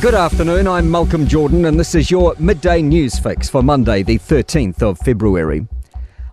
Good 0.00 0.14
afternoon, 0.14 0.66
I'm 0.66 0.90
Malcolm 0.90 1.26
Jordan, 1.26 1.66
and 1.66 1.78
this 1.78 1.94
is 1.94 2.10
your 2.10 2.34
midday 2.38 2.80
news 2.80 3.18
fix 3.18 3.50
for 3.50 3.62
Monday, 3.62 4.02
the 4.02 4.18
13th 4.18 4.80
of 4.80 4.98
February. 4.98 5.68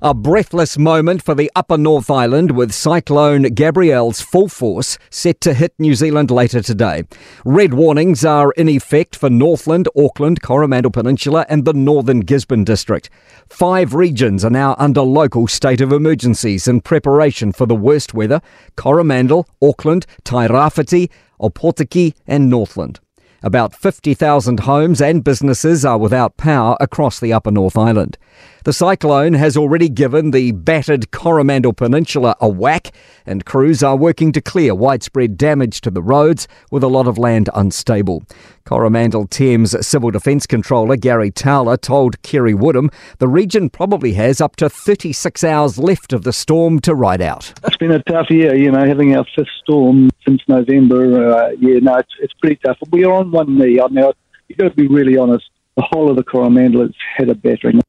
A 0.01 0.13
breathless 0.13 0.78
moment 0.78 1.21
for 1.21 1.36
the 1.36 1.51
Upper 1.54 1.78
North 1.78 2.10
Island 2.10 2.51
with 2.51 2.74
Cyclone 2.74 3.42
Gabrielle's 3.53 4.22
full 4.22 4.47
force 4.47 4.97
set 5.10 5.42
to 5.42 5.53
hit 5.53 5.74
New 5.79 5.96
Zealand 5.96 6.31
later 6.31 6.62
today. 6.62 7.03
Red 7.44 7.74
warnings 7.74 8.24
are 8.24 8.53
in 8.53 8.69
effect 8.69 9.17
for 9.17 9.29
Northland, 9.29 9.90
Auckland, 9.97 10.42
Coromandel 10.42 10.92
Peninsula, 10.92 11.46
and 11.49 11.65
the 11.65 11.74
Northern 11.74 12.22
Gisborne 12.22 12.63
district. 12.63 13.10
Five 13.49 13.94
regions 13.94 14.46
are 14.46 14.49
now 14.49 14.78
under 14.79 15.02
local 15.02 15.46
state 15.46 15.81
of 15.81 15.92
emergencies 15.92 16.70
in 16.70 16.80
preparation 16.80 17.52
for 17.52 17.66
the 17.66 17.76
worst 17.76 18.13
weather 18.13 18.40
Coromandel, 18.77 19.45
Auckland, 19.62 20.05
Tairāwhiti, 20.23 21.09
Opotiki, 21.41 22.13
and 22.26 22.49
Northland. 22.49 23.02
About 23.44 23.76
50,000 23.76 24.62
homes 24.62 25.00
and 25.00 25.23
businesses 25.23 25.86
are 25.86 26.00
without 26.00 26.38
power 26.38 26.76
across 26.80 27.20
the 27.20 27.34
Upper 27.34 27.52
North 27.52 27.77
Island. 27.77 28.18
The 28.63 28.73
cyclone 28.73 29.34
has 29.36 29.55
already 29.55 29.90
given 29.90 30.32
the 30.32 30.54
battered 30.54 31.12
Coromandel 31.12 31.73
Peninsula 31.73 32.36
a 32.41 32.50
whack, 32.50 32.91
and 33.27 33.46
crews 33.46 33.84
are 33.84 33.96
working 33.96 34.32
to 34.32 34.41
clear 34.41 34.73
widespread 34.73 35.38
damage 35.38 35.82
to 35.82 35.91
the 35.91 36.02
roads 36.02 36.48
with 36.72 36.84
a 36.84 36.88
lot 36.88 37.08
of 37.08 37.20
land 37.20 37.48
unstable. 37.54 38.23
Coromandel 38.67 39.27
Thames 39.27 39.73
Civil 39.88 40.12
Defence 40.12 40.45
Controller 40.45 40.98
Gary 40.98 41.31
Towler 41.31 41.77
told 41.77 42.21
Kerre 42.21 42.53
Woodham 42.53 42.91
the 43.17 43.27
region 43.30 43.70
probably 43.70 44.12
has 44.16 44.41
up 44.41 44.57
to 44.57 44.70
36 44.70 45.41
hours 45.45 45.80
left 45.80 46.12
of 46.12 46.23
the 46.23 46.34
storm 46.34 46.81
to 46.81 46.93
ride 46.93 47.21
out. 47.21 47.53
It's 47.63 47.77
been 47.77 47.93
a 47.93 48.03
tough 48.03 48.30
year, 48.30 48.53
you 48.55 48.70
know, 48.70 48.85
having 48.85 49.16
our 49.16 49.26
fifth 49.34 49.48
storm 49.63 50.09
since 50.27 50.41
November. 50.49 51.31
Uh, 51.31 51.52
yeah, 51.62 51.80
no, 51.80 51.95
it's, 51.95 52.13
it's 52.20 52.34
pretty 52.34 52.57
tough. 52.57 52.77
We 52.91 53.05
are 53.05 53.13
on 53.13 53.31
one 53.31 53.57
knee. 53.57 53.79
I 53.79 53.87
mean, 53.87 54.12
you've 54.49 54.57
got 54.57 54.68
to 54.68 54.76
be 54.76 54.87
really 54.87 55.18
honest. 55.18 55.46
The 55.77 55.87
whole 55.90 56.09
of 56.09 56.18
the 56.18 56.24
Coromandel 56.24 56.81
has 56.81 56.91
had 57.15 57.29
a 57.29 57.35
battering. 57.35 57.79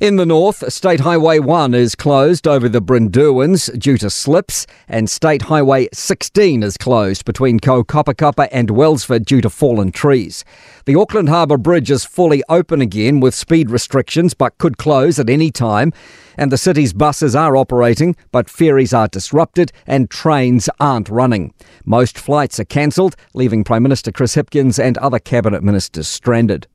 In 0.00 0.16
the 0.16 0.24
north, 0.24 0.72
State 0.72 1.00
Highway 1.00 1.40
1 1.40 1.74
is 1.74 1.94
closed 1.94 2.48
over 2.48 2.70
the 2.70 2.80
Brynderwyns 2.80 3.78
due 3.78 3.98
to 3.98 4.08
slips, 4.08 4.66
and 4.88 5.10
State 5.10 5.42
Highway 5.42 5.88
16 5.92 6.62
is 6.62 6.78
closed 6.78 7.26
between 7.26 7.60
Kaukapakapa 7.60 8.48
and 8.50 8.70
Wellsford 8.70 9.26
due 9.26 9.42
to 9.42 9.50
fallen 9.50 9.92
trees. 9.92 10.42
The 10.86 10.94
Auckland 10.94 11.28
Harbour 11.28 11.58
Bridge 11.58 11.90
is 11.90 12.06
fully 12.06 12.42
open 12.48 12.80
again 12.80 13.20
with 13.20 13.34
speed 13.34 13.68
restrictions 13.68 14.32
but 14.32 14.56
could 14.56 14.78
close 14.78 15.18
at 15.18 15.28
any 15.28 15.50
time. 15.50 15.92
And 16.38 16.50
the 16.50 16.56
city's 16.56 16.94
buses 16.94 17.36
are 17.36 17.54
operating, 17.54 18.16
but 18.32 18.48
ferries 18.48 18.94
are 18.94 19.06
disrupted 19.06 19.70
and 19.86 20.08
trains 20.08 20.70
aren't 20.80 21.10
running. 21.10 21.52
Most 21.84 22.16
flights 22.16 22.58
are 22.58 22.64
cancelled, 22.64 23.16
leaving 23.34 23.64
Prime 23.64 23.82
Minister 23.82 24.12
Chris 24.12 24.34
Hipkins 24.34 24.82
and 24.82 24.96
other 24.96 25.18
cabinet 25.18 25.62
ministers 25.62 26.08
stranded. 26.08 26.68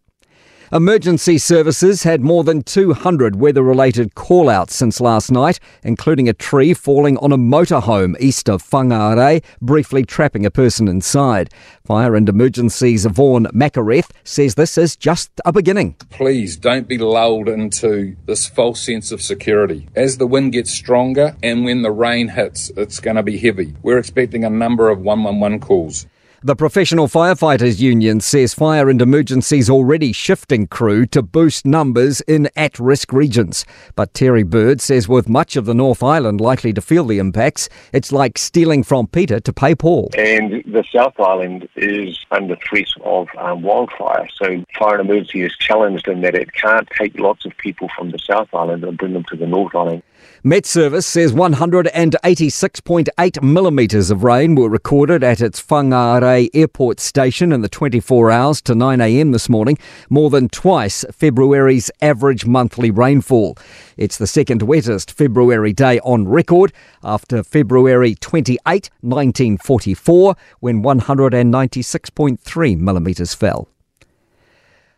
Emergency 0.73 1.37
services 1.37 2.01
had 2.01 2.21
more 2.21 2.43
than 2.43 2.63
200 2.63 3.35
weather 3.35 3.61
related 3.61 4.15
call 4.15 4.49
outs 4.49 4.75
since 4.75 4.99
last 4.99 5.31
night, 5.31 5.59
including 5.83 6.27
a 6.27 6.33
tree 6.33 6.73
falling 6.73 7.17
on 7.17 7.31
a 7.31 7.37
motorhome 7.37 8.19
east 8.19 8.49
of 8.49 8.63
Whangarei, 8.63 9.43
briefly 9.61 10.03
trapping 10.03 10.43
a 10.43 10.49
person 10.49 10.87
inside. 10.87 11.51
Fire 11.83 12.15
and 12.15 12.27
Emergencies 12.27 13.05
Vaughan 13.05 13.47
Mackereth 13.53 14.11
says 14.23 14.55
this 14.55 14.75
is 14.75 14.95
just 14.95 15.29
a 15.45 15.53
beginning. 15.53 15.93
Please 16.09 16.57
don't 16.57 16.87
be 16.87 16.97
lulled 16.97 17.47
into 17.47 18.15
this 18.25 18.47
false 18.47 18.81
sense 18.81 19.11
of 19.11 19.21
security. 19.21 19.87
As 19.95 20.17
the 20.17 20.25
wind 20.25 20.53
gets 20.53 20.71
stronger 20.71 21.35
and 21.43 21.63
when 21.63 21.83
the 21.83 21.91
rain 21.91 22.29
hits, 22.29 22.71
it's 22.75 22.99
going 22.99 23.17
to 23.17 23.23
be 23.23 23.37
heavy. 23.37 23.75
We're 23.83 23.99
expecting 23.99 24.43
a 24.43 24.49
number 24.49 24.89
of 24.89 24.99
111 24.99 25.59
calls. 25.59 26.07
The 26.45 26.55
Professional 26.55 27.07
Firefighters 27.07 27.79
Union 27.79 28.21
says 28.21 28.53
fire 28.53 28.87
and 28.87 29.01
emergencies 29.01 29.67
already 29.67 30.11
shifting 30.11 30.67
crew 30.67 31.07
to 31.07 31.23
boost 31.23 31.65
numbers 31.65 32.21
in 32.21 32.49
at 32.55 32.77
risk 32.77 33.11
regions. 33.11 33.65
But 33.95 34.13
Terry 34.13 34.43
Bird 34.43 34.79
says 34.79 35.07
with 35.07 35.27
much 35.27 35.55
of 35.55 35.65
the 35.65 35.73
North 35.73 36.03
Island 36.03 36.39
likely 36.39 36.71
to 36.73 36.81
feel 36.81 37.05
the 37.05 37.17
impacts, 37.17 37.67
it's 37.93 38.11
like 38.11 38.37
stealing 38.37 38.83
from 38.83 39.07
Peter 39.07 39.39
to 39.39 39.51
pay 39.51 39.73
Paul. 39.73 40.11
And 40.19 40.63
the 40.67 40.83
South 40.93 41.19
Island 41.19 41.67
is 41.77 42.23
under 42.29 42.55
threat 42.57 42.89
of 43.03 43.27
um, 43.39 43.63
wildfire. 43.63 44.29
So 44.35 44.63
fire 44.77 44.99
and 44.99 45.09
emergency 45.09 45.41
is 45.41 45.57
challenged 45.57 46.07
in 46.07 46.21
that 46.21 46.35
it 46.35 46.53
can't 46.53 46.87
take 46.95 47.17
lots 47.17 47.47
of 47.47 47.57
people 47.57 47.89
from 47.97 48.11
the 48.11 48.19
South 48.19 48.53
Island 48.53 48.83
and 48.83 48.99
bring 48.99 49.13
them 49.13 49.25
to 49.31 49.35
the 49.35 49.47
North 49.47 49.73
Island. 49.73 50.03
MetService 50.45 51.05
says 51.05 51.33
186.8 51.33 53.41
millimetres 53.41 54.11
of 54.11 54.23
rain 54.23 54.53
were 54.53 54.69
recorded 54.69 55.23
at 55.23 55.41
its 55.41 55.59
Whangarei 55.59 56.51
airport 56.53 56.99
station 56.99 57.51
in 57.51 57.61
the 57.61 57.67
24 57.67 58.29
hours 58.29 58.61
to 58.61 58.75
9am 58.75 59.31
this 59.31 59.49
morning, 59.49 59.79
more 60.07 60.29
than 60.29 60.47
twice 60.49 61.03
February's 61.11 61.89
average 61.99 62.45
monthly 62.45 62.91
rainfall. 62.91 63.57
It's 63.97 64.19
the 64.19 64.27
second 64.27 64.61
wettest 64.61 65.11
February 65.11 65.73
day 65.73 65.99
on 66.01 66.27
record 66.27 66.71
after 67.03 67.41
February 67.41 68.13
28, 68.13 68.91
1944, 69.01 70.35
when 70.59 70.83
196.3 70.83 72.77
millimetres 72.77 73.33
fell. 73.33 73.67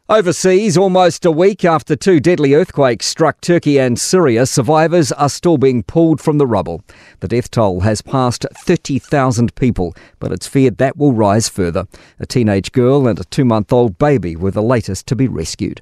Overseas, 0.09 0.77
almost 0.77 1.25
a 1.25 1.31
week 1.31 1.65
after 1.65 1.93
two 1.93 2.21
deadly 2.21 2.53
earthquakes 2.53 3.05
struck 3.05 3.41
Turkey 3.41 3.77
and 3.77 3.99
Syria, 3.99 4.45
survivors 4.45 5.11
are 5.11 5.27
still 5.27 5.57
being 5.57 5.83
pulled 5.83 6.21
from 6.21 6.37
the 6.37 6.47
rubble. 6.47 6.81
The 7.19 7.27
death 7.27 7.51
toll 7.51 7.81
has 7.81 8.01
passed 8.01 8.45
30,000 8.55 9.53
people, 9.55 9.93
but 10.19 10.31
it's 10.31 10.47
feared 10.47 10.77
that 10.77 10.95
will 10.95 11.11
rise 11.11 11.49
further. 11.49 11.89
A 12.21 12.25
teenage 12.25 12.71
girl 12.71 13.05
and 13.05 13.19
a 13.19 13.25
two 13.25 13.43
month 13.43 13.73
old 13.73 13.97
baby 13.97 14.37
were 14.37 14.51
the 14.51 14.63
latest 14.63 15.07
to 15.07 15.15
be 15.17 15.27
rescued. 15.27 15.81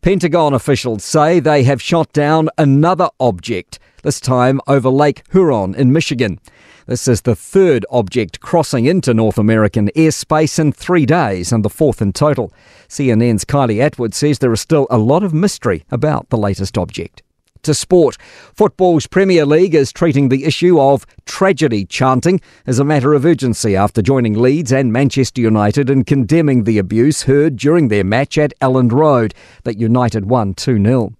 Pentagon 0.00 0.52
officials 0.52 1.04
say 1.04 1.38
they 1.38 1.62
have 1.62 1.80
shot 1.80 2.12
down 2.12 2.48
another 2.58 3.10
object, 3.20 3.78
this 4.02 4.18
time 4.18 4.60
over 4.66 4.88
Lake 4.88 5.22
Huron 5.30 5.72
in 5.76 5.92
Michigan. 5.92 6.40
This 6.86 7.08
is 7.08 7.22
the 7.22 7.34
third 7.34 7.84
object 7.90 8.38
crossing 8.38 8.86
into 8.86 9.12
North 9.12 9.38
American 9.38 9.90
airspace 9.96 10.56
in 10.56 10.70
three 10.70 11.04
days 11.04 11.50
and 11.50 11.64
the 11.64 11.68
fourth 11.68 12.00
in 12.00 12.12
total. 12.12 12.52
CNN's 12.88 13.44
Kylie 13.44 13.80
Atwood 13.80 14.14
says 14.14 14.38
there 14.38 14.52
is 14.52 14.60
still 14.60 14.86
a 14.88 14.96
lot 14.96 15.24
of 15.24 15.34
mystery 15.34 15.84
about 15.90 16.28
the 16.30 16.38
latest 16.38 16.78
object. 16.78 17.24
To 17.62 17.74
sport, 17.74 18.16
football's 18.54 19.08
Premier 19.08 19.44
League 19.44 19.74
is 19.74 19.92
treating 19.92 20.28
the 20.28 20.44
issue 20.44 20.80
of 20.80 21.04
tragedy 21.24 21.84
chanting 21.84 22.40
as 22.68 22.78
a 22.78 22.84
matter 22.84 23.14
of 23.14 23.24
urgency 23.24 23.74
after 23.74 24.00
joining 24.00 24.34
Leeds 24.34 24.72
and 24.72 24.92
Manchester 24.92 25.40
United 25.40 25.90
in 25.90 26.04
condemning 26.04 26.62
the 26.62 26.78
abuse 26.78 27.22
heard 27.22 27.56
during 27.56 27.88
their 27.88 28.04
match 28.04 28.38
at 28.38 28.56
Elland 28.60 28.92
Road 28.92 29.34
that 29.64 29.80
United 29.80 30.26
won 30.26 30.54
2 30.54 30.80
0. 30.80 31.14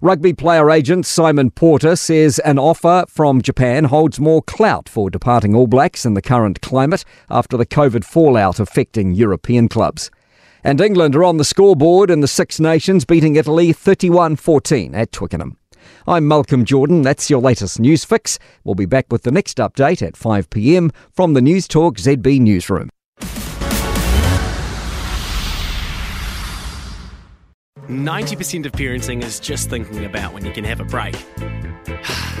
Rugby 0.00 0.32
player 0.32 0.70
agent 0.70 1.06
Simon 1.06 1.50
Porter 1.50 1.96
says 1.96 2.38
an 2.40 2.56
offer 2.56 3.04
from 3.08 3.42
Japan 3.42 3.82
holds 3.82 4.20
more 4.20 4.42
clout 4.42 4.88
for 4.88 5.10
departing 5.10 5.56
All 5.56 5.66
Blacks 5.66 6.06
in 6.06 6.14
the 6.14 6.22
current 6.22 6.60
climate 6.60 7.04
after 7.28 7.56
the 7.56 7.66
COVID 7.66 8.04
fallout 8.04 8.60
affecting 8.60 9.12
European 9.12 9.68
clubs. 9.68 10.08
And 10.62 10.80
England 10.80 11.16
are 11.16 11.24
on 11.24 11.38
the 11.38 11.44
scoreboard 11.44 12.12
in 12.12 12.20
the 12.20 12.28
Six 12.28 12.60
Nations, 12.60 13.04
beating 13.04 13.34
Italy 13.34 13.72
31 13.72 14.36
14 14.36 14.94
at 14.94 15.10
Twickenham. 15.10 15.58
I'm 16.06 16.28
Malcolm 16.28 16.64
Jordan. 16.64 17.02
That's 17.02 17.28
your 17.28 17.40
latest 17.40 17.80
news 17.80 18.04
fix. 18.04 18.38
We'll 18.62 18.76
be 18.76 18.86
back 18.86 19.06
with 19.10 19.24
the 19.24 19.32
next 19.32 19.56
update 19.58 20.06
at 20.06 20.16
5 20.16 20.48
pm 20.50 20.92
from 21.10 21.34
the 21.34 21.40
Newstalk 21.40 21.96
ZB 21.96 22.40
Newsroom. 22.40 22.88
Ninety 27.88 28.36
percent 28.36 28.66
of 28.66 28.72
parenting 28.72 29.22
is 29.24 29.40
just 29.40 29.70
thinking 29.70 30.04
about 30.04 30.32
when 30.34 30.44
you 30.44 30.52
can 30.52 30.64
have 30.64 30.80
a 30.80 30.84
break. 30.84 31.16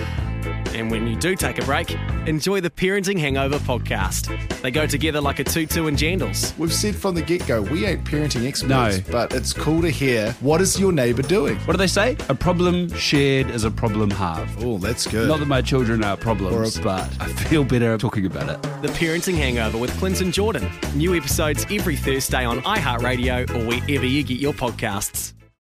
And 0.74 0.92
when 0.92 1.08
you 1.08 1.16
do 1.16 1.34
take 1.34 1.58
a 1.60 1.64
break, 1.64 1.90
enjoy 2.28 2.60
the 2.60 2.70
Parenting 2.70 3.18
Hangover 3.18 3.58
podcast. 3.58 4.28
They 4.62 4.70
go 4.70 4.86
together 4.86 5.20
like 5.20 5.40
a 5.40 5.44
tutu 5.44 5.88
and 5.88 5.98
jandals. 5.98 6.56
We've 6.56 6.72
said 6.72 6.94
from 6.94 7.16
the 7.16 7.22
get 7.22 7.44
go, 7.48 7.62
we 7.62 7.84
ain't 7.84 8.04
parenting 8.04 8.46
experts. 8.46 8.68
No. 8.68 9.00
But 9.10 9.32
it's 9.34 9.52
cool 9.52 9.82
to 9.82 9.90
hear 9.90 10.30
what 10.40 10.60
is 10.60 10.78
your 10.78 10.92
neighbour 10.92 11.22
doing? 11.22 11.56
What 11.60 11.72
do 11.72 11.78
they 11.78 11.88
say? 11.88 12.16
A 12.28 12.34
problem 12.34 12.92
shared 12.94 13.50
is 13.50 13.64
a 13.64 13.72
problem 13.72 14.08
halved. 14.10 14.62
Oh, 14.62 14.78
that's 14.78 15.04
good. 15.08 15.26
Not 15.26 15.40
that 15.40 15.48
my 15.48 15.62
children 15.62 16.04
are 16.04 16.16
problems, 16.16 16.54
Or 16.78 16.80
a- 16.80 16.84
but 16.84 17.10
I 17.20 17.26
feel 17.26 17.64
better 17.64 17.98
talking 17.98 18.26
about 18.26 18.48
it. 18.48 18.62
The 18.82 18.88
Parenting 18.88 19.34
Hangover 19.36 19.78
with 19.78 19.90
Clinton 19.98 20.30
Jordan. 20.30 20.70
New 20.94 21.16
episodes 21.16 21.66
every 21.72 21.96
Thursday 21.96 22.44
on 22.44 22.60
iHeartRadio 22.60 23.50
or 23.50 23.66
wherever 23.66 24.06
you 24.06 24.22
get 24.22 24.38
your 24.38 24.52
podcasts. 24.52 25.32